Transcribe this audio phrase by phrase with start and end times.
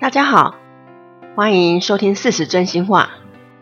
[0.00, 0.54] 大家好，
[1.36, 3.10] 欢迎收听《事实真心话》。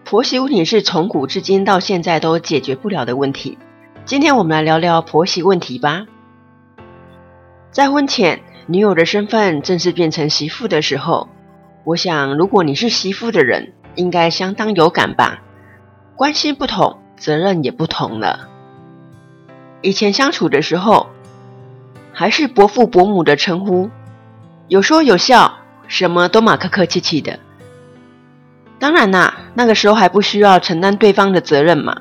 [0.09, 3.59] 婆媳问题是从古至今到现在都解决不了的问题。
[4.05, 6.07] 今天我们来聊聊婆媳问题吧。
[7.73, 11.29] 在婚前，女友的身份正式变成媳妇的时候，
[11.83, 15.43] 我想，如果你是媳妇的人，应该相当有感吧。
[16.15, 18.49] 关系不同，责任也不同了。
[19.83, 21.09] 以前相处的时候，
[22.13, 23.91] 还是伯父伯母的称呼，
[24.69, 25.57] 有说有笑。
[25.89, 27.41] 什么都嘛客客气气的，
[28.79, 31.97] 当然啦，那个时候还不需要承担对方的责任嘛。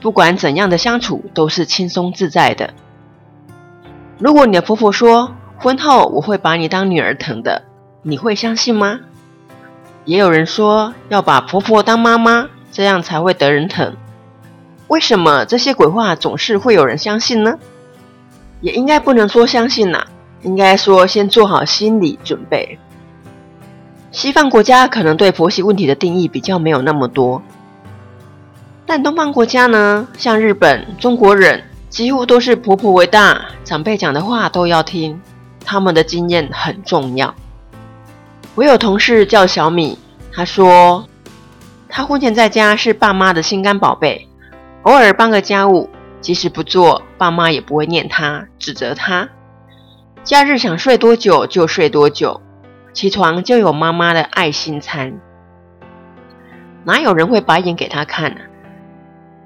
[0.00, 2.74] 不管怎样的相处都是轻松自在的。
[4.18, 7.62] 如果你的婆婆说婚后我会把你当女儿疼的，
[8.02, 9.00] 你会相信吗？
[10.04, 13.94] 也有人说要把婆婆当妈妈，这样才会得人疼。
[14.88, 17.58] 为什么这些鬼话总是会有人相信呢？
[18.60, 20.06] 也应该不能说相信啦，
[20.42, 22.78] 应该说先做好心理准备。
[24.12, 27.40] 西方国家可能对婆媳问题的定义比较没有那么多，
[28.84, 35.20] 但东方国家呢，像日本、中国人，几乎都是婆婆为大，长辈讲的话都要听，
[35.64, 37.32] 他们的经验很重要。
[38.56, 39.96] 我有同事叫小米，
[40.32, 41.06] 她说，
[41.88, 44.26] 她婚前在家是爸妈的心肝宝贝，
[44.82, 45.88] 偶尔帮个家务，
[46.20, 49.28] 即使不做，爸妈也不会念她、指责她，
[50.24, 52.40] 假日想睡多久就睡多久。
[52.92, 55.20] 起床就有妈妈的爱心餐，
[56.84, 58.40] 哪有人会白眼给他看呢？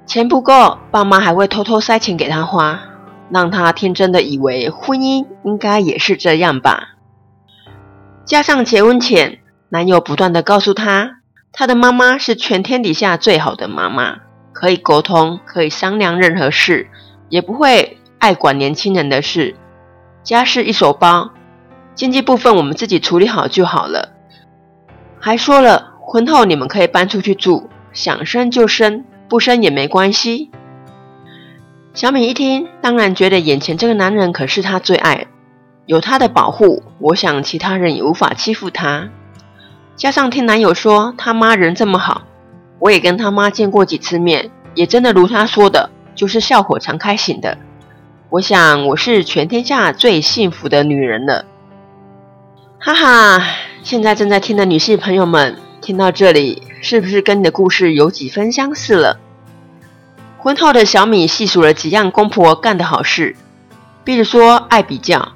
[0.05, 2.79] 钱不够，爸妈还会偷偷塞钱给他花，
[3.29, 6.95] 让他天真的以为婚姻应该也是这样吧。
[8.25, 11.17] 加上结婚前，男友不断的告诉他，
[11.51, 14.17] 他的妈妈是全天底下最好的妈妈，
[14.53, 16.87] 可以沟通，可以商量任何事，
[17.29, 19.55] 也不会爱管年轻人的事，
[20.23, 21.29] 家事一手包。
[21.95, 24.09] 经济部分我们自己处理好就好了，
[25.19, 30.51] 还说了婚后你们可以搬出去住，想生就生，不生也没关系。
[31.93, 35.27] 小敏一听，当然觉得眼前这个男人可是她最爱，
[35.85, 39.09] 有他的保护，我想其他人也无法欺负她。
[39.95, 42.23] 加上听男友说他妈人这么好，
[42.79, 47.57] 我也跟他妈见过几次面，也真的如他说的，就是笑口常开型的。
[48.29, 51.45] 我想我是全天下最幸福的女人了。
[52.85, 53.43] 哈哈，
[53.81, 59.19] 现在正在听的女性朋友们，听到这里，是不是跟你的故事有几分相似了？
[60.37, 63.35] 婚后的小米细数了几样公婆干的好事，
[64.03, 65.29] 比如说爱比较，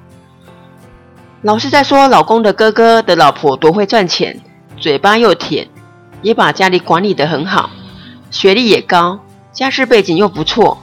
[1.42, 4.40] 老是在说老公的哥哥的老婆多会赚钱，
[4.76, 5.66] 嘴巴又甜，
[6.22, 7.70] 也把家里管理得很好，
[8.30, 9.18] 学历也高，
[9.50, 10.80] 家世背景又不错，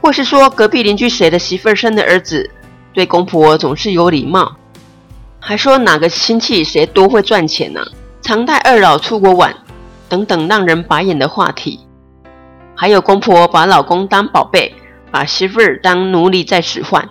[0.00, 2.50] 或是说隔壁邻居谁的媳妇生的儿子，
[2.92, 4.56] 对公婆总是有礼貌。
[5.46, 7.84] 还说哪个亲戚谁多会赚钱呢、
[8.22, 9.54] 常带二老出国玩，
[10.08, 11.80] 等等让人白眼的话题。
[12.74, 14.74] 还有公婆把老公当宝贝，
[15.10, 17.10] 把媳妇儿当奴隶在使唤。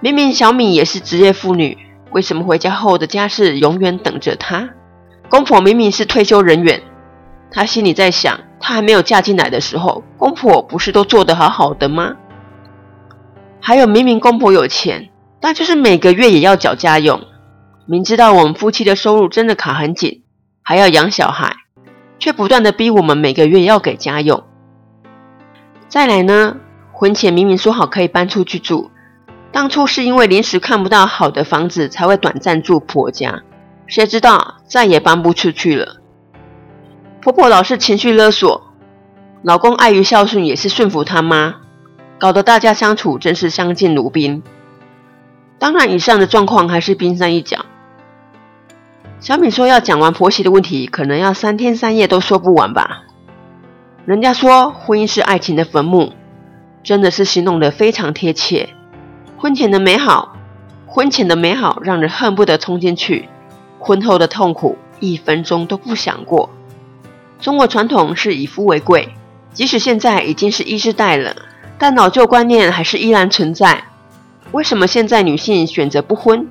[0.00, 1.78] 明明小米也是职业妇女，
[2.10, 4.70] 为什么回家后的家事永远等着她？
[5.28, 6.82] 公婆明明是退休人员，
[7.48, 12.16] 她心里在想：她还没有嫁进来的时候，公婆不是都做得好好的吗？
[13.60, 15.10] 还有明明公婆有钱。
[15.44, 17.20] 那就是每个月也要缴家用，
[17.84, 20.22] 明知道我们夫妻的收入真的卡很紧，
[20.62, 21.54] 还要养小孩，
[22.18, 24.42] 却不断的逼我们每个月要给家用。
[25.86, 26.56] 再来呢，
[26.92, 28.90] 婚前明明说好可以搬出去住，
[29.52, 33.42] 当初是因为临时看不到好的房子才会短暂住婆家，
[33.86, 35.96] 谁知道再也搬不出去了。
[37.20, 38.62] 婆婆老是情绪勒索，
[39.42, 41.56] 老公碍于孝顺也是顺服他妈，
[42.18, 44.42] 搞得大家相处真是相敬如宾。
[45.58, 47.64] 当然，以上的状况还是冰山一角。
[49.20, 53.04] 小米说要讲完婆媳的问题，可能要三天三夜都说不完吧。
[54.04, 56.12] 人家说婚姻是爱情的坟墓，
[56.82, 58.68] 真的是形容得非常贴切。
[59.38, 60.36] 婚前的美好，
[60.86, 63.28] 婚前的美好让人恨不得冲进去；
[63.78, 66.50] 婚后的痛苦，一分钟都不想过。
[67.40, 69.14] 中国传统是以夫为贵，
[69.54, 71.34] 即使现在已经是 E 世代了，
[71.78, 73.84] 但老旧观念还是依然存在。
[74.54, 76.46] 为什么现在女性选择不婚？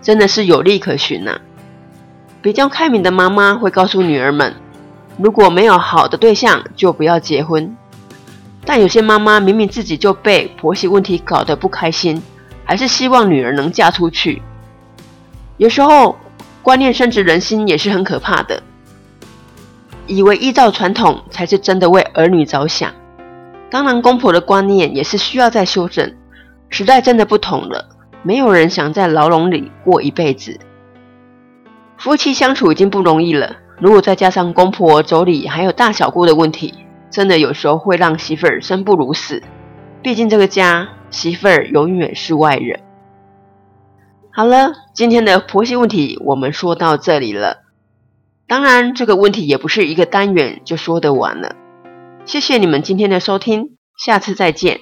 [0.00, 1.40] 真的是有例可循呢、啊。
[2.40, 4.54] 比较开明的妈妈会告诉女儿们，
[5.18, 7.76] 如果没有好的对象，就不要结婚。
[8.64, 12.22] 但有些妈妈明明自己就被婆媳问题搞得不开心，
[12.64, 14.40] 还是希望女儿能嫁出去。
[15.56, 16.16] 有时候
[16.62, 18.62] 观念深植人心也是很可怕的，
[20.06, 22.92] 以为依照传统才是真的为儿女着想。
[23.68, 26.14] 当然，公婆的观念也是需要再修正。
[26.72, 27.86] 时代真的不同了，
[28.22, 30.58] 没有人想在牢笼里过一辈子。
[31.98, 36.72] 夫妻相处已经不容易了，如果再加上公婆、妯娌还有大小姑的问题，
[37.10, 39.42] 真的有时候会让媳妇儿生不如死。
[40.02, 42.80] 毕竟这个家，媳妇儿永远是外人。
[44.32, 47.58] 好了，今天的婆媳问题我们说到这里了。
[48.48, 51.54] 当然，这个问题也不是一个单元就说得完了。
[52.24, 54.80] 谢谢你们今天的收听，下次再见。